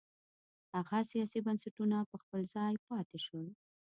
[0.75, 3.47] هغه سیاسي بنسټونه په خپل ځای پاتې شول.